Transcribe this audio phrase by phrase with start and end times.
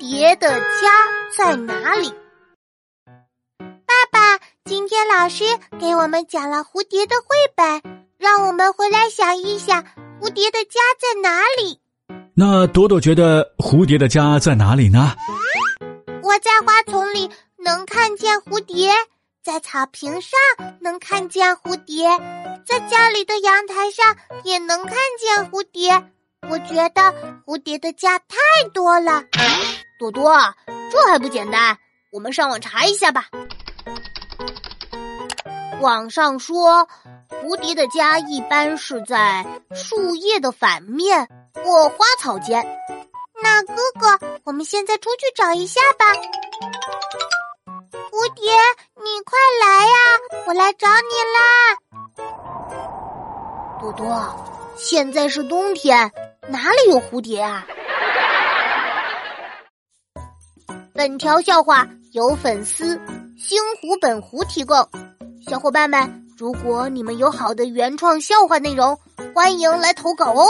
[0.00, 0.88] 蝶的家
[1.36, 2.10] 在哪里？
[3.58, 5.44] 爸爸，今天老师
[5.78, 9.84] 给我们讲了蝴蝶的绘本，让我们回来想一想，
[10.18, 11.78] 蝴蝶的家在哪里？
[12.34, 15.14] 那朵朵觉得蝴蝶的家在哪里呢？
[16.22, 17.28] 我在花丛里
[17.58, 18.90] 能看见蝴蝶，
[19.44, 20.40] 在草坪上
[20.80, 22.08] 能看见蝴蝶，
[22.64, 26.10] 在家里的阳台上也能看见蝴蝶。
[26.48, 28.34] 我觉得蝴蝶的家太
[28.72, 29.24] 多了，
[30.00, 30.32] 朵朵，
[30.90, 31.76] 这还不简单？
[32.10, 33.26] 我们上网查一下吧。
[35.82, 36.88] 网上说，
[37.28, 42.66] 蝴蝶的家一般是在树叶的反面或花草间。
[43.42, 46.06] 那哥哥，我们现在出去找一下吧。
[47.92, 48.50] 蝴蝶，
[48.96, 49.90] 你快来呀，
[50.46, 51.76] 我来找你啦！
[53.78, 54.34] 朵朵，
[54.78, 56.10] 现在是冬天。
[56.48, 57.66] 哪里有蝴蝶啊？
[61.00, 63.00] 本条笑话由粉丝
[63.38, 64.76] 星湖本湖提供。
[65.48, 68.98] 小伙伴们，如果你们有好的原创笑话内容，
[69.34, 70.44] 欢迎来投稿哦。